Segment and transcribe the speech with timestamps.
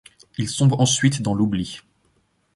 [0.39, 1.81] Il sombre ensuite dans l'oubli.